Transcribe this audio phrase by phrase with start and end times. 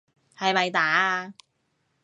[0.35, 1.35] 係咪打啊？